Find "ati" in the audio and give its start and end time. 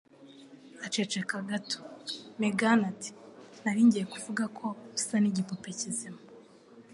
2.91-3.11